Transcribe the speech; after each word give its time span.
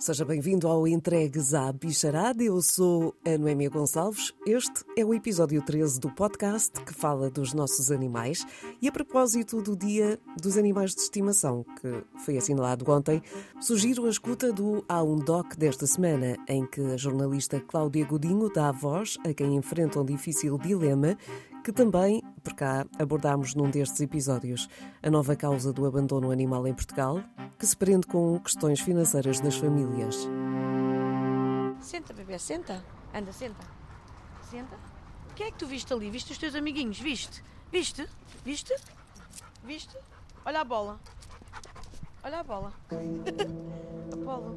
Seja 0.00 0.24
bem-vindo 0.24 0.66
ao 0.66 0.88
Entregues 0.88 1.52
à 1.52 1.70
Bicharada. 1.70 2.42
Eu 2.42 2.62
sou 2.62 3.14
a 3.22 3.36
Noémia 3.36 3.68
Gonçalves. 3.68 4.32
Este 4.46 4.82
é 4.96 5.04
o 5.04 5.12
episódio 5.12 5.60
13 5.60 6.00
do 6.00 6.10
podcast 6.10 6.72
que 6.86 6.94
fala 6.94 7.28
dos 7.28 7.52
nossos 7.52 7.92
animais. 7.92 8.46
E 8.80 8.88
a 8.88 8.92
propósito 8.92 9.60
do 9.60 9.76
Dia 9.76 10.18
dos 10.40 10.56
Animais 10.56 10.94
de 10.94 11.02
Estimação, 11.02 11.66
que 11.82 12.02
foi 12.24 12.38
assinalado 12.38 12.90
ontem, 12.90 13.22
sugiro 13.60 14.06
a 14.06 14.08
escuta 14.08 14.50
do 14.50 14.82
Há 14.88 15.02
um 15.02 15.16
Doc 15.16 15.54
desta 15.56 15.86
semana, 15.86 16.38
em 16.48 16.64
que 16.64 16.80
a 16.80 16.96
jornalista 16.96 17.60
Cláudia 17.60 18.06
Godinho 18.06 18.48
dá 18.48 18.72
voz 18.72 19.18
a 19.22 19.34
quem 19.34 19.54
enfrenta 19.54 20.00
um 20.00 20.04
difícil 20.04 20.56
dilema 20.56 21.14
que 21.62 21.72
também, 21.72 22.19
por 22.40 22.54
cá, 22.54 22.86
abordámos 22.98 23.54
num 23.54 23.70
destes 23.70 24.00
episódios, 24.00 24.68
a 25.02 25.10
nova 25.10 25.36
causa 25.36 25.72
do 25.72 25.86
abandono 25.86 26.30
animal 26.30 26.66
em 26.66 26.74
Portugal, 26.74 27.22
que 27.58 27.66
se 27.66 27.76
prende 27.76 28.06
com 28.06 28.38
questões 28.40 28.80
financeiras 28.80 29.40
das 29.40 29.56
famílias. 29.56 30.26
Senta, 31.80 32.12
bebê, 32.12 32.38
senta. 32.38 32.84
Anda, 33.14 33.32
senta. 33.32 33.66
Senta. 34.50 34.76
O 35.30 35.34
que 35.34 35.44
é 35.44 35.50
que 35.50 35.58
tu 35.58 35.66
viste 35.66 35.92
ali? 35.92 36.10
Viste 36.10 36.32
os 36.32 36.38
teus 36.38 36.54
amiguinhos? 36.54 36.98
Viste? 36.98 37.42
Viste? 37.70 38.06
Viste? 38.44 38.74
Viste? 39.64 39.96
Olha 40.44 40.60
a 40.60 40.64
bola. 40.64 41.00
Olha 42.22 42.40
a 42.40 42.42
bola. 42.42 42.72
Apolo. 44.12 44.56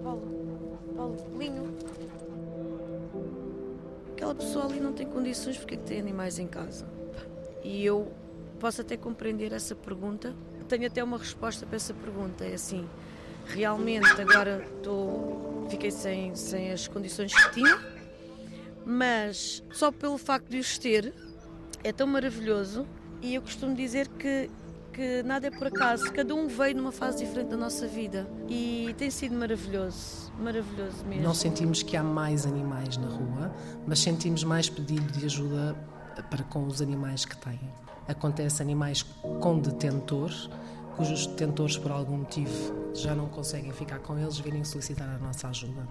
Apolo. 0.00 0.78
Apolo. 0.92 1.38
Linho. 1.38 1.74
Aquela 4.12 4.34
pessoa 4.34 4.64
ali 4.64 4.80
não 4.80 4.92
tem 4.92 5.06
condições 5.06 5.56
porque 5.56 5.74
é 5.74 5.78
que 5.78 5.84
tem 5.84 6.00
animais 6.00 6.38
em 6.38 6.46
casa. 6.46 6.97
E 7.62 7.84
eu 7.84 8.12
posso 8.58 8.80
até 8.80 8.96
compreender 8.96 9.52
essa 9.52 9.74
pergunta. 9.74 10.34
Tenho 10.68 10.86
até 10.86 11.02
uma 11.02 11.18
resposta 11.18 11.66
para 11.66 11.76
essa 11.76 11.94
pergunta. 11.94 12.44
É 12.44 12.54
assim, 12.54 12.86
realmente 13.46 14.20
agora 14.20 14.66
estou, 14.76 15.66
fiquei 15.70 15.90
sem, 15.90 16.34
sem 16.34 16.70
as 16.72 16.86
condições 16.86 17.32
que 17.34 17.54
tinha, 17.54 17.78
mas 18.84 19.62
só 19.72 19.90
pelo 19.90 20.18
facto 20.18 20.48
de 20.48 20.58
os 20.58 20.78
ter 20.78 21.12
é 21.82 21.92
tão 21.92 22.06
maravilhoso 22.06 22.86
e 23.22 23.34
eu 23.34 23.42
costumo 23.42 23.74
dizer 23.74 24.08
que 24.08 24.50
que 24.98 25.22
nada 25.22 25.46
é 25.46 25.50
por 25.52 25.68
acaso, 25.68 26.12
cada 26.12 26.34
um 26.34 26.48
veio 26.48 26.76
numa 26.76 26.90
fase 26.90 27.24
diferente 27.24 27.50
da 27.50 27.56
nossa 27.56 27.86
vida 27.86 28.28
e 28.48 28.92
tem 28.98 29.08
sido 29.10 29.32
maravilhoso, 29.36 30.32
maravilhoso 30.40 31.04
mesmo. 31.06 31.22
Não 31.22 31.34
sentimos 31.34 31.84
que 31.84 31.96
há 31.96 32.02
mais 32.02 32.44
animais 32.44 32.96
na 32.96 33.06
rua, 33.06 33.54
mas 33.86 34.00
sentimos 34.00 34.42
mais 34.42 34.68
pedido 34.68 35.06
de 35.12 35.24
ajuda 35.24 35.76
para 36.22 36.42
com 36.44 36.66
os 36.66 36.80
animais 36.80 37.24
que 37.24 37.36
têm. 37.36 37.60
Acontece 38.06 38.62
animais 38.62 39.02
com 39.40 39.58
detentores, 39.58 40.48
cujos 40.96 41.26
detentores, 41.26 41.76
por 41.76 41.90
algum 41.90 42.18
motivo, 42.18 42.92
já 42.94 43.14
não 43.14 43.28
conseguem 43.28 43.72
ficar 43.72 43.98
com 43.98 44.18
eles, 44.18 44.38
virem 44.38 44.64
solicitar 44.64 45.08
a 45.08 45.18
nossa 45.18 45.48
ajuda. 45.48 45.86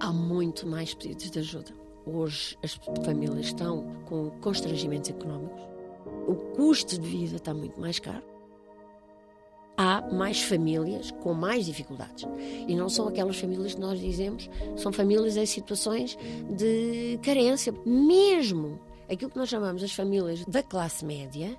Há 0.00 0.12
muito 0.12 0.66
mais 0.66 0.94
pedidos 0.94 1.30
de 1.30 1.38
ajuda 1.40 1.88
Hoje 2.10 2.56
as 2.64 2.80
famílias 3.04 3.46
estão 3.46 3.84
com 4.06 4.30
constrangimentos 4.40 5.10
económicos, 5.10 5.60
o 6.26 6.34
custo 6.56 6.98
de 6.98 7.06
vida 7.06 7.36
está 7.36 7.52
muito 7.52 7.78
mais 7.78 7.98
caro. 7.98 8.22
Há 9.78 10.02
mais 10.12 10.42
famílias 10.42 11.12
com 11.22 11.32
mais 11.32 11.64
dificuldades. 11.64 12.26
E 12.66 12.74
não 12.74 12.88
são 12.88 13.06
aquelas 13.06 13.38
famílias 13.38 13.74
que 13.74 13.80
nós 13.80 14.00
dizemos, 14.00 14.50
são 14.76 14.92
famílias 14.92 15.36
em 15.36 15.46
situações 15.46 16.18
de 16.50 17.18
carência. 17.22 17.72
Mesmo 17.86 18.80
aquilo 19.08 19.30
que 19.30 19.38
nós 19.38 19.48
chamamos 19.48 19.82
as 19.82 19.92
famílias 19.92 20.44
da 20.46 20.62
classe 20.62 21.04
média 21.04 21.56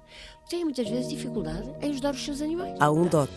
têm 0.50 0.66
muitas 0.66 0.90
vezes 0.90 1.08
dificuldade 1.08 1.72
em 1.81 1.92
ajudar 1.92 2.14
os 2.14 2.23
seus 2.23 2.42
animais. 2.42 2.75
Há 2.80 2.92
um 2.92 3.08
DOC 3.08 3.31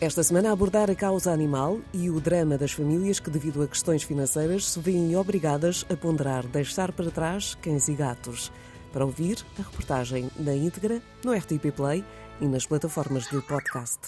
esta 0.00 0.22
semana 0.22 0.48
a 0.48 0.52
abordar 0.52 0.90
a 0.90 0.94
causa 0.94 1.30
animal 1.30 1.78
e 1.92 2.08
o 2.08 2.18
drama 2.22 2.56
das 2.56 2.72
famílias 2.72 3.20
que, 3.20 3.28
devido 3.28 3.62
a 3.62 3.68
questões 3.68 4.02
financeiras, 4.02 4.64
se 4.64 4.80
veem 4.80 5.14
obrigadas 5.14 5.84
a 5.90 5.96
ponderar 5.96 6.46
deixar 6.46 6.90
para 6.90 7.10
trás 7.10 7.54
cães 7.56 7.86
e 7.86 7.92
gatos. 7.92 8.50
Para 8.94 9.04
ouvir 9.04 9.44
a 9.58 9.62
reportagem 9.62 10.30
na 10.38 10.54
íntegra 10.54 11.02
no 11.22 11.34
RTP 11.34 11.70
Play 11.76 12.02
e 12.40 12.48
nas 12.48 12.66
plataformas 12.66 13.24
de 13.28 13.40
podcast. 13.42 13.98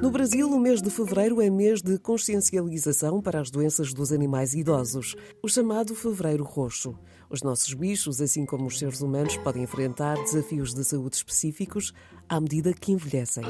No 0.00 0.10
Brasil, 0.10 0.48
o 0.48 0.58
mês 0.58 0.80
de 0.80 0.88
fevereiro 0.88 1.40
é 1.40 1.50
mês 1.50 1.82
de 1.82 1.98
consciencialização 1.98 3.20
para 3.20 3.40
as 3.40 3.50
doenças 3.50 3.92
dos 3.92 4.12
animais 4.12 4.54
idosos, 4.54 5.16
o 5.42 5.48
chamado 5.48 5.94
Fevereiro 5.94 6.44
Roxo. 6.44 6.98
Os 7.28 7.42
nossos 7.42 7.74
bichos, 7.74 8.20
assim 8.20 8.46
como 8.46 8.66
os 8.66 8.78
seres 8.78 9.00
humanos, 9.00 9.36
podem 9.38 9.64
enfrentar 9.64 10.14
desafios 10.14 10.72
de 10.74 10.84
saúde 10.84 11.16
específicos 11.16 11.92
à 12.28 12.40
medida 12.40 12.72
que 12.72 12.92
envelhecem. 12.92 13.44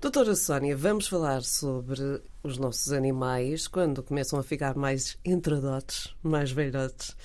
Doutora 0.00 0.34
Sónia, 0.34 0.76
vamos 0.76 1.08
falar 1.08 1.42
sobre 1.42 2.20
os 2.42 2.58
nossos 2.58 2.92
animais 2.92 3.66
quando 3.66 4.02
começam 4.02 4.38
a 4.38 4.42
ficar 4.42 4.76
mais 4.76 5.16
entradotes, 5.24 6.14
mais 6.22 6.50
velhotes. 6.50 7.16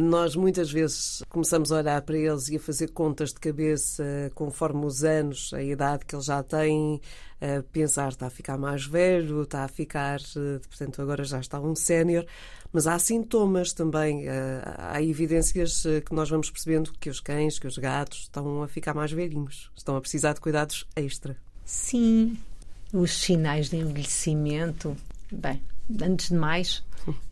Nós 0.00 0.36
muitas 0.36 0.70
vezes 0.70 1.24
começamos 1.28 1.72
a 1.72 1.78
olhar 1.78 2.00
para 2.02 2.16
eles 2.16 2.48
e 2.48 2.54
a 2.54 2.60
fazer 2.60 2.92
contas 2.92 3.30
de 3.30 3.40
cabeça 3.40 4.30
conforme 4.32 4.86
os 4.86 5.02
anos, 5.02 5.52
a 5.52 5.60
idade 5.60 6.06
que 6.06 6.14
eles 6.14 6.26
já 6.26 6.40
têm, 6.40 7.00
a 7.40 7.64
pensar 7.64 8.10
está 8.10 8.28
a 8.28 8.30
ficar 8.30 8.56
mais 8.56 8.86
velho, 8.86 9.42
está 9.42 9.64
a 9.64 9.68
ficar, 9.68 10.20
eh, 10.20 10.60
portanto, 10.68 11.02
agora 11.02 11.24
já 11.24 11.40
está 11.40 11.58
um 11.58 11.74
sénior. 11.74 12.24
Mas 12.72 12.86
há 12.86 12.96
sintomas 12.96 13.72
também, 13.72 14.28
eh, 14.28 14.62
há 14.64 15.02
evidências 15.02 15.84
eh, 15.84 16.00
que 16.00 16.14
nós 16.14 16.30
vamos 16.30 16.48
percebendo 16.48 16.92
que 17.00 17.10
os 17.10 17.18
cães, 17.18 17.58
que 17.58 17.66
os 17.66 17.76
gatos 17.76 18.20
estão 18.20 18.62
a 18.62 18.68
ficar 18.68 18.94
mais 18.94 19.10
velhinhos, 19.10 19.68
estão 19.76 19.96
a 19.96 20.00
precisar 20.00 20.32
de 20.32 20.40
cuidados 20.40 20.86
extra. 20.94 21.36
Sim, 21.64 22.38
os 22.92 23.18
sinais 23.18 23.68
de 23.68 23.78
envelhecimento. 23.78 24.96
Bem, 25.32 25.60
antes 26.02 26.28
de 26.28 26.34
mais, 26.34 26.84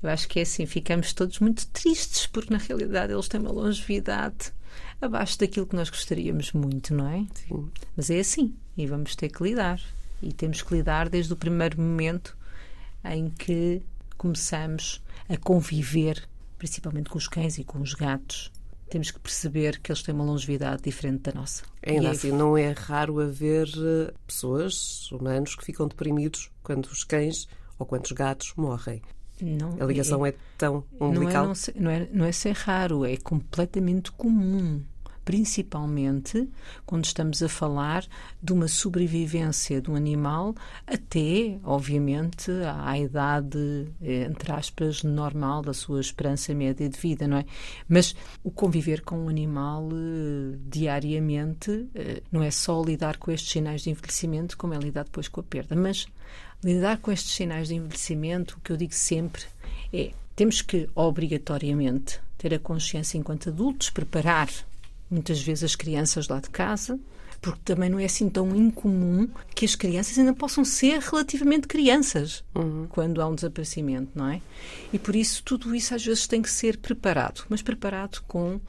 eu 0.03 0.11
acho 0.11 0.29
que 0.29 0.39
é 0.39 0.43
assim, 0.43 0.67
ficamos 0.67 1.13
todos 1.13 1.39
muito 1.41 1.67
tristes, 1.69 2.27
porque 2.27 2.53
na 2.53 2.59
realidade 2.59 3.13
eles 3.13 3.29
têm 3.29 3.41
uma 3.41 3.53
longevidade 3.53 4.53
abaixo 5.01 5.39
daquilo 5.39 5.67
que 5.67 5.77
nós 5.77 5.91
gostaríamos 5.91 6.53
muito, 6.53 6.95
não 6.95 7.09
é? 7.09 7.27
Sim. 7.35 7.71
Mas 7.97 8.11
é 8.11 8.21
assim, 8.21 8.55
e 8.77 8.87
vamos 8.87 9.15
ter 9.15 9.29
que 9.29 9.43
lidar. 9.43 9.81
E 10.23 10.33
temos 10.33 10.63
que 10.63 10.75
lidar 10.75 11.09
desde 11.09 11.33
o 11.33 11.37
primeiro 11.37 11.81
momento 11.81 12.37
em 13.05 13.29
que 13.31 13.83
começamos 14.17 15.03
a 15.29 15.37
conviver, 15.37 16.27
principalmente 16.59 17.11
com 17.11 17.19
os 17.19 17.29
cães 17.29 17.59
e 17.59 17.65
com 17.65 17.81
os 17.81 17.95
gatos. 17.95 18.51
Temos 18.89 19.11
que 19.11 19.19
perceber 19.19 19.81
que 19.81 19.91
eles 19.91 20.03
têm 20.03 20.15
uma 20.15 20.25
longevidade 20.25 20.83
diferente 20.83 21.23
da 21.23 21.33
nossa. 21.33 21.65
Ainda 21.85 22.09
é 22.09 22.11
assim, 22.13 22.31
não 22.31 22.57
é 22.57 22.71
raro 22.71 23.21
haver 23.21 23.69
eh, 23.77 24.15
pessoas, 24.27 25.11
humanos, 25.11 25.57
que 25.57 25.65
ficam 25.65 25.89
deprimidos 25.89 26.51
quando 26.63 26.87
os 26.87 27.03
cães 27.03 27.49
ou 27.79 27.87
quando 27.87 28.05
os 28.05 28.13
gatos 28.13 28.53
morrem. 28.57 29.03
Não, 29.41 29.77
a 29.79 29.85
ligação 29.85 30.25
é, 30.25 30.31
é 30.31 30.35
tão 30.57 30.83
umbilical. 30.99 31.45
Não 31.45 31.45
é, 31.45 31.47
não, 31.49 31.55
ser, 31.55 31.75
não, 31.77 31.91
é, 31.91 32.09
não 32.13 32.25
é 32.25 32.33
ser 32.33 32.53
raro, 32.53 33.05
é 33.05 33.17
completamente 33.17 34.11
comum. 34.13 34.83
Principalmente 35.27 36.49
quando 36.87 37.05
estamos 37.05 37.43
a 37.43 37.49
falar 37.49 38.07
de 38.41 38.53
uma 38.53 38.69
sobrevivência 38.69 39.83
de 39.83 39.91
um 39.91 39.97
animal 39.97 40.55
até, 40.87 41.59
obviamente, 41.65 42.53
à 42.65 42.97
idade, 42.97 43.89
entre 44.01 44.53
aspas, 44.53 45.03
normal 45.03 45.63
da 45.63 45.75
sua 45.75 46.01
esperança 46.01 46.55
média 46.55 46.89
de 46.89 46.99
vida, 46.99 47.27
não 47.27 47.39
é? 47.39 47.45
Mas 47.89 48.15
o 48.45 48.53
conviver 48.53 49.03
com 49.03 49.27
um 49.27 49.29
animal 49.29 49.89
uh, 49.89 50.57
diariamente 50.65 51.73
uh, 51.73 52.23
não 52.31 52.41
é 52.41 52.53
só 52.53 52.81
lidar 52.81 53.17
com 53.17 53.33
estes 53.33 53.51
sinais 53.51 53.83
de 53.83 53.91
envelhecimento, 53.91 54.57
como 54.57 54.75
é 54.75 54.79
lidar 54.79 55.05
depois 55.05 55.27
com 55.27 55.41
a 55.41 55.43
perda. 55.43 55.75
Mas 55.75 56.07
lidar 56.63 56.99
com 56.99 57.11
estes 57.11 57.33
sinais 57.33 57.67
de 57.67 57.75
envelhecimento, 57.75 58.57
o 58.57 58.61
que 58.61 58.71
eu 58.71 58.77
digo 58.77 58.95
sempre 58.95 59.43
é 59.93 60.13
temos 60.37 60.63
que 60.63 60.89
obrigatoriamente 60.95 62.21
ter 62.39 62.53
a 62.55 62.59
consciência 62.59 63.17
enquanto 63.17 63.49
adultos, 63.49 63.91
preparar 63.91 64.49
muitas 65.11 65.41
vezes 65.41 65.65
as 65.65 65.77
crianças 65.77 66.29
lá 66.29 66.41
de 66.41 66.51
casa, 66.51 66.99
porque 67.41 67.61
também 67.65 67.89
não 67.89 67.99
é 67.99 68.05
assim 68.05 68.29
tão 68.29 68.55
incomum 68.57 69.29
que 69.55 69.65
as 69.65 69.75
crianças 69.75 70.19
ainda 70.19 70.35
possam 70.35 70.65
ser 70.65 70.99
relativamente 71.01 71.69
crianças 71.69 72.43
uhum. 72.55 72.87
quando 72.89 73.21
há 73.21 73.29
um 73.29 73.35
desaparecimento, 73.35 74.11
não 74.15 74.29
é? 74.29 74.41
E 74.93 74.99
por 74.99 75.15
isso 75.15 75.43
tudo 75.45 75.75
isso 75.75 75.95
às 75.95 76.05
vezes 76.05 76.27
tem 76.27 76.43
que 76.43 76.51
ser 76.51 76.79
preparado, 76.79 77.45
mas 77.49 77.63
preparado 77.63 78.23
com 78.27 78.57
uh, 78.57 78.61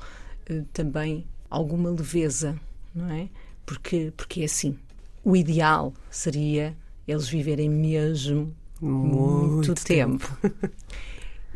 também 0.73 1.25
alguma 1.49 1.89
leveza, 1.89 2.59
não 2.93 3.09
é? 3.09 3.29
Porque, 3.65 4.13
porque 4.15 4.41
é 4.41 4.45
assim. 4.45 4.77
O 5.23 5.35
ideal 5.35 5.93
seria 6.09 6.75
eles 7.07 7.27
viverem 7.27 7.69
mesmo 7.69 8.55
muito, 8.81 9.67
muito 9.67 9.75
tempo. 9.83 10.37
tempo. 10.41 10.71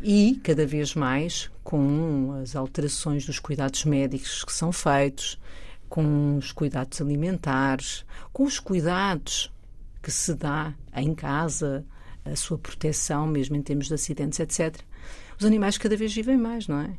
e 0.02 0.40
cada 0.42 0.66
vez 0.66 0.94
mais 0.94 1.50
com 1.62 2.38
as 2.42 2.56
alterações 2.56 3.24
dos 3.24 3.38
cuidados 3.38 3.84
médicos 3.84 4.44
que 4.44 4.52
são 4.52 4.72
feitos, 4.72 5.38
com 5.88 6.36
os 6.36 6.52
cuidados 6.52 7.00
alimentares, 7.00 8.04
com 8.32 8.44
os 8.44 8.58
cuidados 8.58 9.52
que 10.02 10.10
se 10.10 10.34
dá 10.34 10.74
em 10.96 11.14
casa, 11.14 11.84
a 12.24 12.34
sua 12.34 12.58
proteção, 12.58 13.26
mesmo 13.26 13.56
em 13.56 13.62
termos 13.62 13.88
de 13.88 13.94
acidentes, 13.94 14.40
etc. 14.40 14.80
Os 15.38 15.44
animais 15.44 15.78
cada 15.78 15.96
vez 15.96 16.14
vivem 16.14 16.36
mais, 16.36 16.66
não 16.66 16.80
é? 16.80 16.96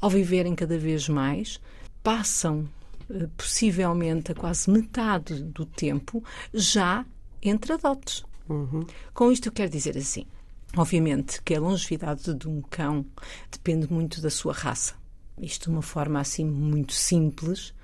Ao 0.00 0.10
viverem 0.10 0.54
cada 0.54 0.78
vez 0.78 1.08
mais, 1.08 1.60
passam 2.02 2.68
eh, 3.10 3.28
possivelmente 3.36 4.32
a 4.32 4.34
quase 4.34 4.70
metade 4.70 5.42
do 5.42 5.64
tempo, 5.64 6.22
já 6.52 7.04
entre 7.42 7.72
adultos. 7.72 8.24
Uhum. 8.48 8.86
Com 9.12 9.32
isto 9.32 9.48
eu 9.48 9.52
quero 9.52 9.70
dizer 9.70 9.96
assim, 9.96 10.26
obviamente 10.76 11.40
que 11.42 11.54
a 11.54 11.60
longevidade 11.60 12.34
de 12.34 12.48
um 12.48 12.60
cão 12.62 13.04
depende 13.50 13.90
muito 13.92 14.20
da 14.20 14.30
sua 14.30 14.52
raça. 14.52 14.94
Isto 15.40 15.64
de 15.64 15.70
uma 15.70 15.82
forma 15.82 16.20
assim 16.20 16.44
muito 16.44 16.92
simples. 16.92 17.74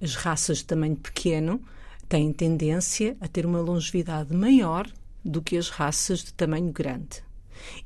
As 0.00 0.14
raças 0.14 0.58
de 0.58 0.64
tamanho 0.64 0.96
pequeno 0.96 1.60
têm 2.08 2.32
tendência 2.32 3.16
a 3.20 3.28
ter 3.28 3.46
uma 3.46 3.60
longevidade 3.60 4.34
maior 4.34 4.90
do 5.24 5.42
que 5.42 5.56
as 5.56 5.68
raças 5.68 6.20
de 6.20 6.32
tamanho 6.32 6.70
grande. 6.72 7.24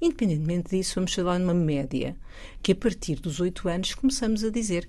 Independentemente 0.01 0.77
disso, 0.77 0.97
vamos 0.97 1.15
falar 1.15 1.39
numa 1.39 1.55
média, 1.55 2.17
que 2.63 2.73
a 2.73 2.75
partir 2.75 3.17
dos 3.17 3.41
8 3.41 3.69
anos 3.69 3.95
começamos 3.95 4.45
a 4.45 4.51
dizer 4.51 4.89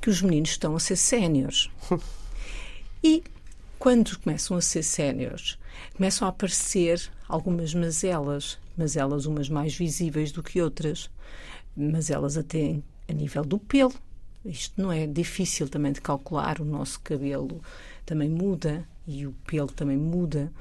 que 0.00 0.10
os 0.10 0.20
meninos 0.22 0.50
estão 0.50 0.74
a 0.74 0.80
ser 0.80 0.96
séniores. 0.96 1.70
e 3.04 3.22
quando 3.82 4.16
começam 4.16 4.56
a 4.56 4.60
ser 4.60 4.84
séniores, 4.84 5.58
começam 5.96 6.24
a 6.24 6.28
aparecer 6.28 7.02
algumas 7.28 7.74
mazelas, 7.74 8.56
mazelas 8.78 9.26
umas 9.26 9.48
mais 9.48 9.74
visíveis 9.74 10.30
do 10.30 10.40
que 10.40 10.62
outras, 10.62 11.10
mazelas 11.76 12.36
até 12.36 12.78
a 13.08 13.12
nível 13.12 13.44
do 13.44 13.58
pelo. 13.58 13.92
Isto 14.44 14.80
não 14.80 14.92
é 14.92 15.04
difícil 15.04 15.68
também 15.68 15.90
de 15.90 16.00
calcular, 16.00 16.60
o 16.60 16.64
nosso 16.64 17.00
cabelo 17.00 17.60
também 18.06 18.28
muda 18.28 18.86
e 19.04 19.26
o 19.26 19.32
pelo 19.48 19.72
também 19.72 19.96
muda 19.96 20.52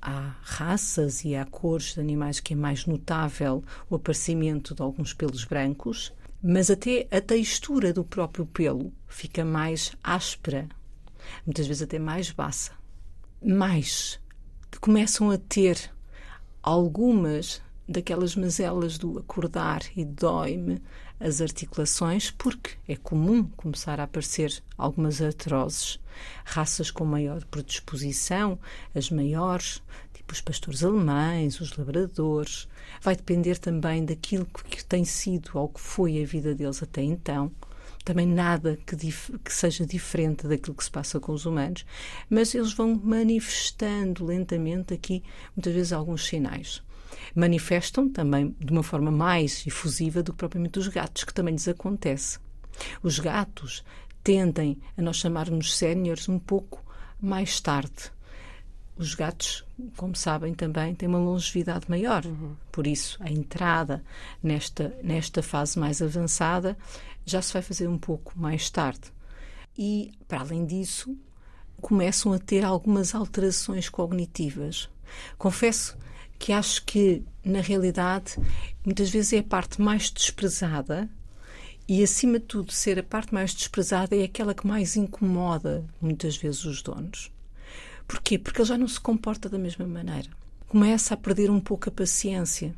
há 0.00 0.34
raças 0.40 1.26
e 1.26 1.36
há 1.36 1.44
cores 1.44 1.92
de 1.92 2.00
animais 2.00 2.40
que 2.40 2.54
é 2.54 2.56
mais 2.56 2.86
notável 2.86 3.62
o 3.90 3.96
aparecimento 3.96 4.74
de 4.74 4.80
alguns 4.80 5.12
pelos 5.12 5.44
brancos, 5.44 6.10
mas 6.42 6.70
até 6.70 7.06
a 7.10 7.20
textura 7.20 7.92
do 7.92 8.02
próprio 8.02 8.46
pelo 8.46 8.90
fica 9.06 9.44
mais 9.44 9.92
áspera, 10.02 10.66
muitas 11.46 11.66
vezes 11.66 11.82
até 11.82 11.98
mais 11.98 12.30
baça. 12.30 12.72
Mais 13.44 14.20
começam 14.80 15.30
a 15.30 15.38
ter 15.38 15.90
algumas 16.62 17.62
daquelas 17.88 18.34
mazelas 18.34 18.98
do 18.98 19.18
acordar 19.18 19.82
e 19.96 20.04
dói-me 20.04 20.82
as 21.20 21.40
articulações, 21.40 22.30
porque 22.32 22.72
é 22.88 22.96
comum 22.96 23.44
começar 23.44 24.00
a 24.00 24.04
aparecer 24.04 24.62
algumas 24.76 25.22
artroses. 25.22 26.00
Raças 26.44 26.90
com 26.90 27.04
maior 27.04 27.44
predisposição, 27.44 28.58
as 28.94 29.08
maiores, 29.08 29.80
tipo 30.12 30.32
os 30.32 30.40
pastores 30.40 30.82
alemães, 30.82 31.60
os 31.60 31.76
labradores. 31.76 32.68
Vai 33.00 33.14
depender 33.14 33.58
também 33.58 34.04
daquilo 34.04 34.46
que 34.46 34.84
tem 34.84 35.04
sido 35.04 35.50
ou 35.54 35.68
que 35.68 35.80
foi 35.80 36.20
a 36.20 36.26
vida 36.26 36.54
deles 36.54 36.82
até 36.82 37.02
então 37.02 37.52
também 38.04 38.26
nada 38.26 38.78
que, 38.86 38.96
que, 38.96 39.52
seja 39.52 39.86
diferente 39.86 40.46
daquilo 40.46 40.76
que 40.76 40.84
se 40.84 40.90
passa 40.90 41.20
com 41.20 41.32
os 41.32 41.46
humanos, 41.46 41.84
mas 42.28 42.54
eles 42.54 42.72
vão 42.72 43.00
manifestando 43.02 44.24
lentamente 44.24 44.94
aqui, 44.94 45.22
muitas 45.56 45.72
vezes, 45.72 45.92
alguns 45.92 46.26
sinais 46.26 46.82
manifestam 47.34 48.08
também 48.08 48.54
de 48.58 48.72
uma 48.72 48.82
forma 48.82 49.10
mais 49.10 49.66
efusiva 49.66 50.22
do 50.22 50.32
que 50.32 50.38
propriamente 50.38 50.78
os 50.78 50.88
gatos, 50.88 51.24
que 51.24 51.34
também 51.34 51.54
lhes 51.54 51.68
acontece. 51.68 52.38
Os 53.02 53.18
gatos 53.18 53.84
tendem 54.22 54.78
a 54.96 55.02
nós 55.02 55.16
chamarmos 55.16 55.76
séniores 55.76 56.28
um 56.28 56.38
pouco 56.38 56.84
mais 57.20 57.60
tarde. 57.60 58.10
Os 58.96 59.14
gatos, 59.14 59.64
como 59.96 60.14
sabem, 60.14 60.54
também 60.54 60.94
têm 60.94 61.08
uma 61.08 61.18
longevidade 61.18 61.86
maior. 61.88 62.24
Uhum. 62.26 62.54
Por 62.70 62.86
isso, 62.86 63.16
a 63.20 63.30
entrada 63.30 64.04
nesta, 64.42 64.94
nesta 65.02 65.42
fase 65.42 65.78
mais 65.78 66.02
avançada 66.02 66.76
já 67.24 67.40
se 67.40 67.52
vai 67.52 67.62
fazer 67.62 67.88
um 67.88 67.98
pouco 67.98 68.38
mais 68.38 68.68
tarde. 68.70 69.12
E, 69.76 70.12
para 70.28 70.40
além 70.40 70.66
disso, 70.66 71.16
começam 71.80 72.32
a 72.32 72.38
ter 72.38 72.64
algumas 72.64 73.14
alterações 73.14 73.88
cognitivas. 73.88 74.88
Confesso 75.38 75.96
que 76.38 76.52
acho 76.52 76.84
que, 76.84 77.22
na 77.44 77.60
realidade, 77.60 78.36
muitas 78.84 79.10
vezes 79.10 79.32
é 79.32 79.38
a 79.38 79.44
parte 79.44 79.80
mais 79.80 80.10
desprezada 80.10 81.08
e, 81.88 82.02
acima 82.02 82.38
de 82.38 82.46
tudo, 82.46 82.72
ser 82.72 82.98
a 82.98 83.02
parte 83.02 83.32
mais 83.32 83.54
desprezada 83.54 84.16
é 84.16 84.24
aquela 84.24 84.54
que 84.54 84.66
mais 84.66 84.96
incomoda 84.96 85.84
muitas 86.00 86.36
vezes 86.36 86.64
os 86.64 86.82
donos. 86.82 87.30
Porquê? 88.06 88.38
Porque 88.38 88.60
ele 88.60 88.68
já 88.68 88.78
não 88.78 88.88
se 88.88 89.00
comporta 89.00 89.48
da 89.48 89.58
mesma 89.58 89.86
maneira. 89.86 90.28
Começa 90.68 91.14
a 91.14 91.16
perder 91.16 91.50
um 91.50 91.60
pouco 91.60 91.88
a 91.88 91.92
paciência. 91.92 92.74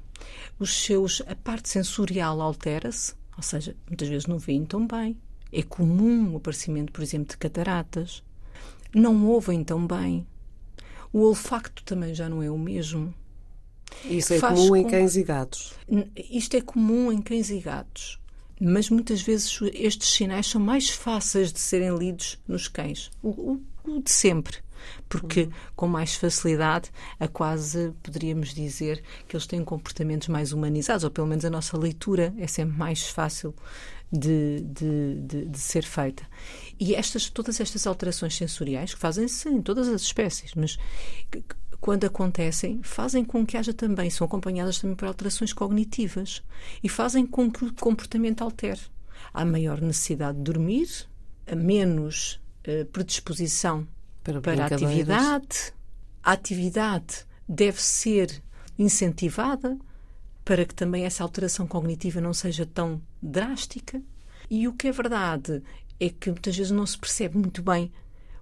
Os 0.59 0.83
seus, 0.83 1.23
a 1.27 1.35
parte 1.35 1.69
sensorial 1.69 2.41
altera-se, 2.41 3.15
ou 3.37 3.43
seja, 3.43 3.77
muitas 3.89 4.09
vezes 4.09 4.27
não 4.27 4.39
veem 4.39 4.65
tão 4.65 4.87
bem. 4.87 5.17
É 5.53 5.63
comum 5.63 6.33
o 6.33 6.37
aparecimento, 6.37 6.93
por 6.93 7.03
exemplo, 7.03 7.29
de 7.29 7.37
cataratas. 7.37 8.23
Não 8.95 9.27
ouvem 9.27 9.63
tão 9.63 9.87
bem. 9.87 10.27
O 11.13 11.21
olfacto 11.21 11.85
também 11.85 12.15
já 12.15 12.29
não 12.29 12.43
é 12.43 12.51
o 12.51 12.59
mesmo. 12.59 13.15
Isso 14.05 14.35
é 14.35 14.41
comum 14.41 14.69
com... 14.69 14.77
em 14.77 14.89
cães 14.89 15.15
e 15.15 15.23
gatos? 15.23 15.75
Isto 16.17 16.57
é 16.57 16.61
comum 16.61 17.13
em 17.13 17.23
cães 17.23 17.51
e 17.51 17.61
gatos. 17.61 18.19
Mas 18.61 18.91
muitas 18.91 19.21
vezes 19.21 19.59
estes 19.73 20.09
sinais 20.09 20.47
são 20.47 20.61
mais 20.61 20.91
fáceis 20.91 21.53
de 21.53 21.61
serem 21.61 21.97
lidos 21.97 22.39
nos 22.49 22.67
cães. 22.67 23.11
O, 23.23 23.29
o, 23.29 23.63
o 23.85 24.03
de 24.03 24.11
sempre. 24.11 24.59
Porque 25.09 25.43
uhum. 25.43 25.51
com 25.77 25.89
mais 25.89 26.15
facilidade, 26.15 26.91
a 27.19 27.29
quase 27.29 27.93
poderíamos 28.03 28.55
dizer 28.55 29.03
que 29.29 29.37
eles 29.37 29.47
têm 29.47 29.65
comportamentos 29.65 30.29
mais 30.29 30.53
humanizados, 30.53 31.05
ou 31.05 31.11
pelo 31.11 31.27
menos 31.27 31.45
a 31.45 31.51
nossa 31.51 31.77
leitura 31.77 32.35
é 32.39 32.47
sempre 32.47 32.77
mais 32.77 33.09
fácil 33.09 33.55
de, 34.13 34.61
de, 34.61 35.15
de, 35.21 35.45
de, 35.47 35.59
ser 35.59 35.85
feita. 35.85 36.27
E 36.79 36.95
estas, 36.95 37.29
todas 37.29 37.61
estas 37.61 37.87
alterações 37.87 38.37
sensoriais, 38.37 38.95
que 38.95 39.01
fazem-se 39.01 39.49
em 39.49 39.61
todas 39.61 39.89
as 39.89 40.03
espécies, 40.03 40.55
mas 40.55 40.79
quando 41.81 42.05
acontecem, 42.05 42.81
fazem 42.83 43.25
com 43.25 43.45
que 43.45 43.57
haja 43.57 43.75
também, 43.75 44.09
são 44.09 44.25
acompanhadas 44.25 44.79
também 44.79 44.97
por 44.97 45.07
alterações 45.07 45.53
cognitivas 45.53 46.43
e 46.83 46.89
fazem 46.89 47.27
com 47.27 47.51
que 47.51 47.65
o 47.65 47.75
comportamento 47.75 48.43
altere. 48.43 48.81
Há 49.33 49.45
maior 49.45 49.81
necessidade 49.81 50.39
de 50.39 50.45
dormir, 50.45 50.89
a 51.47 51.55
menos 51.55 52.41
uh, 52.67 52.87
predisposição 52.87 53.87
para, 54.25 54.41
para 54.41 54.65
a 54.65 54.67
atividade. 54.67 55.73
A 56.23 56.33
atividade 56.33 57.27
deve 57.49 57.81
ser 57.81 58.43
incentivada 58.79 59.79
para 60.45 60.65
que 60.65 60.75
também 60.75 61.05
essa 61.05 61.23
alteração 61.23 61.67
cognitiva 61.67 62.21
não 62.21 62.33
seja 62.33 62.67
tão 62.67 63.01
drástica. 63.23 64.03
E 64.51 64.67
o 64.67 64.73
que 64.73 64.89
é 64.89 64.93
verdade 64.93 65.63
é 66.01 66.09
que 66.09 66.31
muitas 66.31 66.57
vezes 66.57 66.73
não 66.73 66.87
se 66.87 66.99
percebe 66.99 67.39
muito 67.39 67.63
bem 67.63 67.93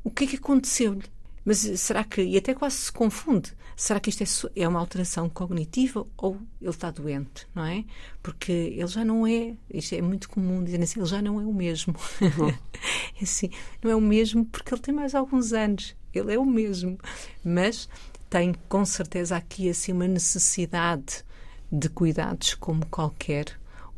o 0.02 0.11
que 0.11 0.25
é 0.25 0.26
que 0.26 0.37
aconteceu-lhe. 0.37 1.05
Mas 1.44 1.59
será 1.59 2.05
que, 2.05 2.23
e 2.23 2.37
até 2.37 2.55
quase 2.55 2.77
se 2.77 2.93
confunde, 2.93 3.53
será 3.76 3.99
que 3.99 4.11
isto 4.11 4.50
é, 4.55 4.62
é 4.62 4.69
uma 4.69 4.78
alteração 4.78 5.28
cognitiva 5.28 6.07
ou 6.16 6.38
ele 6.61 6.71
está 6.71 6.90
doente, 6.90 7.49
não 7.55 7.64
é? 7.64 7.85
Porque 8.23 8.52
ele 8.52 8.87
já 8.87 9.05
não 9.05 9.26
é, 9.26 9.55
isto 9.69 9.95
é 9.95 10.00
muito 10.00 10.28
comum 10.28 10.62
dizer 10.62 10.81
assim, 10.81 11.00
ele 11.00 11.09
já 11.09 11.21
não 11.21 11.40
é 11.40 11.45
o 11.45 11.52
mesmo. 11.52 11.95
Uhum. 12.21 12.49
é 13.21 13.23
assim, 13.23 13.50
não 13.83 13.90
é 13.90 13.97
o 13.97 14.00
mesmo 14.00 14.45
porque 14.47 14.73
ele 14.73 14.81
tem 14.81 14.95
mais 14.95 15.14
alguns 15.14 15.52
anos, 15.52 15.97
ele 16.14 16.33
é 16.33 16.38
o 16.38 16.47
mesmo. 16.47 16.97
Mas 17.45 17.88
tem 18.31 18.55
com 18.69 18.85
certeza 18.85 19.37
aqui 19.37 19.69
assim 19.69 19.93
uma 19.93 20.07
necessidade 20.07 21.25
de 21.71 21.88
cuidados 21.88 22.55
como 22.55 22.87
qualquer 22.87 23.47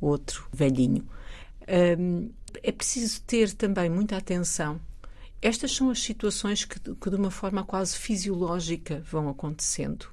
outro 0.01 0.49
velhinho. 0.53 1.07
Hum, 1.99 2.31
é 2.63 2.73
preciso 2.73 3.21
ter 3.23 3.53
também 3.53 3.91
muita 3.91 4.17
atenção 4.17 4.81
estas 5.45 5.77
são 5.77 5.91
as 5.91 6.01
situações 6.03 6.65
que, 6.65 6.81
que, 6.81 7.11
de 7.11 7.17
uma 7.17 7.31
forma 7.31 7.63
quase 7.63 7.99
fisiológica, 7.99 9.05
vão 9.11 9.29
acontecendo. 9.29 10.07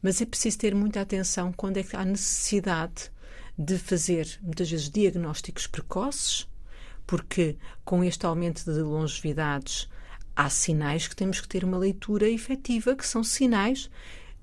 Mas 0.00 0.20
é 0.20 0.24
preciso 0.24 0.58
ter 0.58 0.72
muita 0.72 1.00
atenção 1.00 1.52
quando 1.52 1.78
é 1.78 1.82
que 1.82 1.96
há 1.96 2.04
necessidade 2.04 3.10
de 3.58 3.76
fazer, 3.76 4.38
muitas 4.40 4.70
vezes, 4.70 4.88
diagnósticos 4.88 5.66
precoces, 5.66 6.48
porque 7.04 7.56
com 7.84 8.04
este 8.04 8.24
aumento 8.24 8.64
de 8.64 8.80
longevidades 8.82 9.88
há 10.36 10.48
sinais 10.48 11.08
que 11.08 11.16
temos 11.16 11.40
que 11.40 11.48
ter 11.48 11.64
uma 11.64 11.76
leitura 11.76 12.30
efetiva, 12.30 12.94
que 12.94 13.04
são 13.04 13.24
sinais 13.24 13.90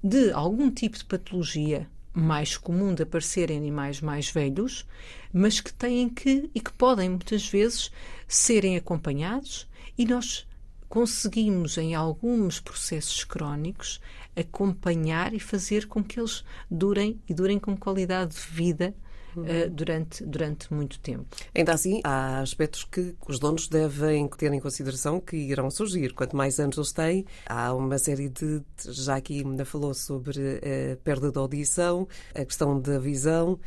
de 0.04 0.34
algum 0.34 0.70
tipo 0.70 0.98
de 0.98 1.06
patologia 1.06 1.90
mais 2.12 2.58
comum 2.58 2.94
de 2.94 3.04
aparecer 3.04 3.50
em 3.50 3.58
animais 3.58 4.02
mais 4.02 4.30
velhos, 4.30 4.86
mas 5.32 5.62
que 5.62 5.74
têm 5.74 6.10
que 6.10 6.50
e 6.54 6.60
que 6.60 6.74
podem 6.74 7.08
muitas 7.08 7.48
vezes 7.48 7.90
serem 8.28 8.76
acompanhados 8.76 9.66
e 9.98 10.06
nós 10.06 10.48
conseguimos, 10.94 11.78
em 11.80 11.96
alguns 11.96 12.60
processos 12.60 13.24
crónicos, 13.24 14.00
acompanhar 14.36 15.34
e 15.34 15.40
fazer 15.40 15.88
com 15.88 16.04
que 16.04 16.20
eles 16.20 16.44
durem 16.70 17.20
e 17.28 17.34
durem 17.34 17.58
com 17.58 17.76
qualidade 17.76 18.36
de 18.36 18.42
vida 18.42 18.94
Uh, 19.36 19.68
durante, 19.68 20.24
durante 20.24 20.72
muito 20.72 21.00
tempo. 21.00 21.26
Ainda 21.56 21.74
assim, 21.74 22.02
há 22.04 22.38
aspectos 22.42 22.84
que 22.84 23.16
os 23.28 23.40
donos 23.40 23.68
devem 23.68 24.28
ter 24.28 24.54
em 24.54 24.60
consideração 24.60 25.20
que 25.20 25.36
irão 25.36 25.72
surgir. 25.72 26.14
Quanto 26.14 26.38
mais 26.38 26.60
anos 26.60 26.78
eles 26.78 26.92
têm, 26.92 27.26
há 27.48 27.74
uma 27.74 27.98
série 27.98 28.30
de. 28.30 28.62
Já 28.78 29.16
aqui 29.16 29.40
ainda 29.40 29.66
falou 29.66 29.96
sobre 29.96 30.40
a 30.40 30.98
perda 30.98 31.32
da 31.32 31.40
audição, 31.40 32.08
a 32.36 32.46
questão 32.46 32.80
da 32.80 33.00
visão, 33.00 33.60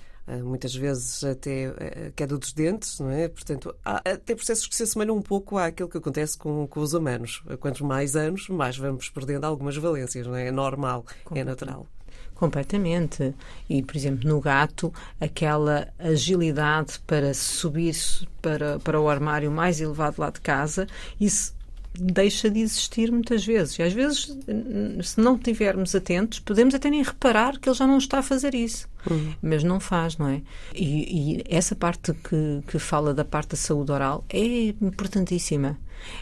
muitas 0.43 0.75
vezes 0.75 1.23
até 1.23 1.67
a 1.67 2.11
queda 2.11 2.37
dos 2.37 2.53
dentes, 2.53 2.99
não 2.99 3.11
é? 3.11 3.29
Portanto, 3.29 3.75
há 3.85 3.97
até 3.99 4.35
processos 4.35 4.67
que 4.67 4.75
se 4.75 4.83
assemelham 4.83 5.17
um 5.17 5.23
pouco 5.23 5.57
àquilo 5.57 5.89
que 5.89 5.99
acontece 5.99 6.37
com, 6.37 6.67
com 6.67 6.81
os 6.81 6.95
humanos. 6.95 7.43
Quantos 7.61 7.81
mais 7.81 8.17
anos, 8.17 8.49
mais 8.49 8.77
vamos 8.77 9.09
perdendo 9.09 9.45
algumas 9.45 9.77
valências, 9.77 10.27
não 10.27 10.35
é? 10.35 10.49
É 10.49 10.51
normal, 10.51 11.05
é 11.33 11.45
natural. 11.45 11.87
Completamente. 12.35 13.35
E, 13.69 13.83
por 13.83 13.97
exemplo, 13.97 14.29
no 14.29 14.41
gato, 14.41 14.93
aquela 15.19 15.89
agilidade 15.99 17.01
para 17.07 17.33
subir 17.33 17.95
para, 18.43 18.79
para 18.79 19.01
o 19.01 19.09
armário 19.09 19.51
mais 19.51 19.81
elevado 19.81 20.21
lá 20.21 20.31
de 20.31 20.41
casa, 20.41 20.87
isso 21.19 21.55
deixa 21.99 22.51
de 22.51 22.61
existir 22.61 23.11
muitas 23.11 23.45
vezes. 23.45 23.79
E 23.79 23.83
às 23.83 23.93
vezes, 23.93 24.37
se 25.03 25.19
não 25.19 25.37
estivermos 25.37 25.95
atentos, 25.95 26.39
podemos 26.39 26.75
até 26.75 26.91
nem 26.91 27.03
reparar 27.03 27.59
que 27.59 27.69
ele 27.71 27.77
já 27.77 27.87
não 27.87 27.97
está 27.97 28.19
a 28.19 28.23
fazer 28.23 28.55
isso. 28.55 28.87
Uhum. 29.11 29.35
Mas 29.43 29.63
não 29.63 29.81
faz, 29.81 30.17
não 30.17 30.29
é? 30.29 30.43
E, 30.75 31.39
e 31.39 31.45
essa 31.49 31.75
parte 31.75 32.13
que, 32.13 32.63
que 32.67 32.79
fala 32.79 33.15
da 33.15 33.25
parte 33.25 33.51
da 33.51 33.57
saúde 33.57 33.93
oral 33.93 34.25
é 34.29 34.69
importantíssima. 34.81 35.79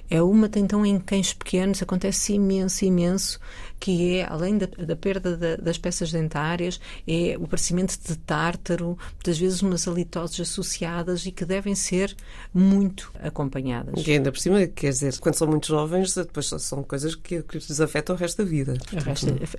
É 0.08 0.22
uma, 0.22 0.50
então, 0.56 0.84
em 0.84 0.98
cães 0.98 1.32
pequenos 1.32 1.82
acontece 1.82 2.34
imenso, 2.34 2.84
imenso, 2.84 3.40
que 3.80 4.18
é, 4.18 4.26
além 4.26 4.58
da, 4.58 4.66
da 4.66 4.96
perda 4.96 5.36
da, 5.36 5.56
das 5.56 5.78
peças 5.78 6.10
dentárias, 6.12 6.80
é 7.06 7.36
o 7.38 7.44
aparecimento 7.44 7.98
de 8.06 8.16
tártaro, 8.16 8.98
muitas 9.14 9.38
vezes 9.38 9.62
umas 9.62 9.86
halitoses 9.86 10.40
associadas 10.40 11.26
e 11.26 11.32
que 11.32 11.44
devem 11.44 11.74
ser 11.74 12.14
muito 12.52 13.12
acompanhadas. 13.22 14.06
E 14.06 14.12
ainda 14.12 14.30
por 14.32 14.38
cima, 14.38 14.66
quer 14.66 14.90
dizer, 14.90 15.18
quando 15.18 15.34
são 15.34 15.48
muito 15.48 15.66
jovens, 15.66 16.14
depois 16.14 16.46
são 16.46 16.82
coisas 16.82 17.14
que, 17.14 17.42
que 17.42 17.58
lhes 17.58 17.80
afetam 17.80 18.14
o 18.14 18.18
resto 18.18 18.42
da 18.42 18.48
vida. 18.48 18.74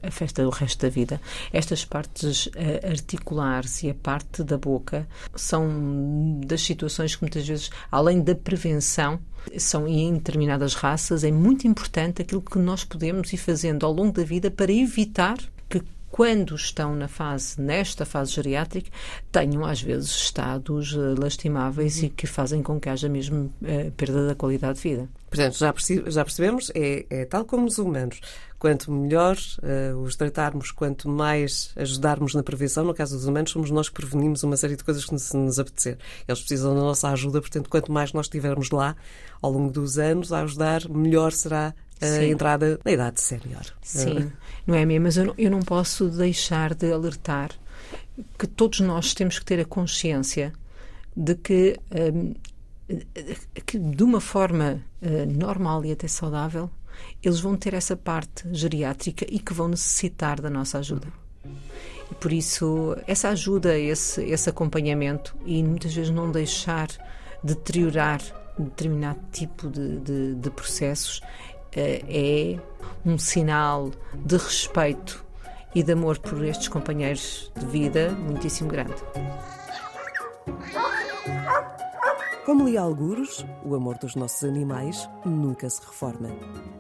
Afeta 0.02 0.48
o 0.48 0.50
resto 0.50 0.82
da 0.82 0.90
vida. 0.90 1.22
Estas 1.52 1.86
partes 1.86 2.48
uh, 2.48 2.52
articulares 3.16 3.84
e 3.84 3.90
a 3.90 3.94
parte 3.94 4.44
da 4.44 4.58
boca 4.58 5.08
são 5.36 6.40
das 6.46 6.62
situações 6.62 7.16
que 7.16 7.24
muitas 7.24 7.48
vezes, 7.48 7.70
além 7.92 8.22
da 8.22 8.36
prevenção, 8.36 9.20
são 9.58 9.88
em 9.88 10.14
determinadas 10.14 10.74
raças, 10.74 11.24
é 11.24 11.32
muito 11.32 11.68
importante 11.68 12.22
aquilo 12.22 12.42
que 12.42 12.58
nós 12.58 12.84
podemos 12.84 13.32
ir 13.32 13.38
fazendo 13.38 13.86
ao 13.86 13.94
longo 13.94 14.14
da 14.14 14.24
vida 14.24 14.50
para 14.52 14.72
evitar 14.72 15.38
quando 16.16 16.56
estão 16.56 16.96
na 16.96 17.10
fase, 17.10 17.60
nesta 17.60 18.06
fase 18.06 18.32
geriátrica, 18.32 18.90
tenham 19.34 19.66
às 19.66 19.82
vezes 19.82 20.10
estados 20.12 20.94
eh, 20.94 21.20
lastimáveis 21.20 22.02
e 22.04 22.08
que 22.08 22.26
fazem 22.26 22.64
com 22.64 22.80
que 22.80 22.88
haja 22.88 23.10
mesmo 23.10 23.54
uh, 23.62 23.92
perda 23.98 24.26
da 24.26 24.34
qualidade 24.34 24.78
de 24.78 24.82
vida. 24.82 25.10
Portanto, 25.30 25.58
já, 25.58 25.74
já 26.08 26.24
percebemos, 26.24 26.72
é, 26.74 27.06
é, 27.10 27.26
tal 27.26 27.44
como 27.44 27.68
os 27.68 27.78
humanos. 27.78 28.22
Quanto 28.58 28.90
melhor 28.94 29.36
uh, 29.36 29.98
os 30.00 30.16
tratarmos, 30.16 30.72
quanto 30.72 31.10
mais 31.10 31.74
ajudarmos 31.76 32.34
na 32.34 32.42
prevenção, 32.42 32.86
no 32.86 32.94
caso 32.94 33.18
dos 33.18 33.26
humanos, 33.26 33.52
somos 33.52 33.70
nós 33.70 33.90
que 33.90 33.96
prevenimos 33.96 34.42
uma 34.42 34.56
série 34.56 34.78
de 34.78 34.86
coisas 34.86 35.04
que 35.04 35.12
nos, 35.12 35.34
nos 35.34 35.60
apetecer. 35.60 35.98
Eles 36.26 36.40
precisam 36.40 36.74
da 36.74 36.80
nossa 36.80 37.10
ajuda, 37.10 37.42
portanto, 37.42 37.70
quanto 37.70 37.92
mais 37.92 38.14
nós 38.14 38.28
estivermos 38.28 38.72
lá 38.72 38.96
ao 39.42 39.52
longo 39.52 39.70
dos 39.70 39.98
anos 39.98 40.32
a 40.32 40.44
ajudar, 40.44 40.88
melhor 40.88 41.34
será 41.34 41.76
a 42.02 42.06
Sim. 42.06 42.32
entrada 42.32 42.80
na 42.84 42.92
idade 42.92 43.22
sénior. 43.22 43.66
Sim, 43.82 44.32
não 44.66 44.76
é 44.76 44.86
mesmo? 44.86 45.04
Mas 45.04 45.18
eu 45.18 45.26
não, 45.26 45.34
eu 45.38 45.52
não 45.52 45.62
posso 45.62 46.10
deixar 46.10 46.74
de 46.74 46.92
alertar 46.92 47.52
que 48.38 48.48
todos 48.48 48.80
nós 48.80 49.14
temos 49.14 49.40
que 49.40 49.46
ter 49.46 49.60
a 49.60 49.66
consciência 49.66 50.54
de 51.16 51.36
que 51.36 51.80
um, 51.92 52.34
que 53.66 53.80
de 53.80 54.04
uma 54.04 54.22
forma 54.22 54.82
uh, 55.02 55.26
normal 55.38 55.84
e 55.86 55.92
até 55.92 56.08
saudável, 56.08 56.70
eles 57.24 57.40
vão 57.40 57.56
ter 57.56 57.74
essa 57.74 57.96
parte 57.96 58.48
geriátrica 58.52 59.26
e 59.30 59.40
que 59.40 59.54
vão 59.54 59.68
necessitar 59.68 60.40
da 60.40 60.50
nossa 60.50 60.78
ajuda. 60.78 61.08
E 62.12 62.16
por 62.16 62.32
isso, 62.32 62.96
essa 63.08 63.30
ajuda, 63.30 63.78
esse, 63.78 64.24
esse 64.24 64.50
acompanhamento 64.50 65.36
e 65.46 65.64
muitas 65.64 65.94
vezes 65.94 66.12
não 66.12 66.32
deixar 66.32 66.88
deteriorar 67.44 68.22
determinado 68.58 69.20
tipo 69.32 69.70
de, 69.70 70.00
de, 70.00 70.36
de 70.36 70.50
processos 70.52 71.22
é 71.80 72.60
um 73.06 73.18
sinal 73.18 73.92
de 74.14 74.38
respeito 74.38 75.24
e 75.74 75.84
de 75.84 75.92
amor 75.92 76.18
por 76.20 76.44
estes 76.44 76.68
companheiros 76.68 77.52
de 77.58 77.66
vida 77.66 78.12
muitíssimo 78.12 78.70
grande. 78.70 78.96
Como 82.46 82.70
li 82.70 82.78
alguros, 82.78 83.44
o 83.66 83.74
amor 83.74 83.98
dos 83.98 84.16
nossos 84.16 84.44
animais 84.44 85.10
nunca 85.26 85.68
se 85.68 85.82
reforma. 85.82 86.30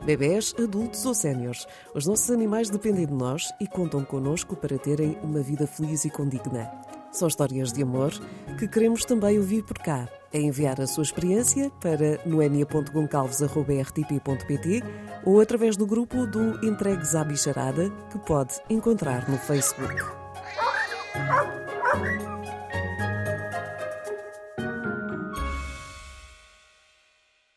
Bebés, 0.05 0.53
adultos 0.59 1.03
ou 1.05 1.15
séniores, 1.15 1.65
os 1.95 2.05
nossos 2.05 2.29
animais 2.29 2.69
dependem 2.69 3.07
de 3.07 3.13
nós 3.13 3.51
e 3.59 3.67
contam 3.67 4.05
connosco 4.05 4.55
para 4.55 4.77
terem 4.77 5.17
uma 5.23 5.41
vida 5.41 5.65
feliz 5.65 6.05
e 6.05 6.09
condigna. 6.11 6.71
São 7.11 7.27
histórias 7.27 7.73
de 7.73 7.81
amor 7.81 8.11
que 8.59 8.67
queremos 8.67 9.05
também 9.05 9.39
ouvir 9.39 9.63
por 9.63 9.79
cá. 9.79 10.07
É 10.35 10.41
enviar 10.41 10.79
a 10.81 10.85
sua 10.85 11.03
experiência 11.03 11.71
para 11.79 12.19
noemia.goncalves.rtp.pt 12.25 14.83
ou 15.23 15.39
através 15.39 15.77
do 15.77 15.87
grupo 15.87 16.27
do 16.27 16.65
Entregues 16.65 17.15
à 17.15 17.23
Bicharada 17.23 17.89
que 18.11 18.19
pode 18.19 18.55
encontrar 18.69 19.29
no 19.29 19.37
Facebook. 19.37 19.95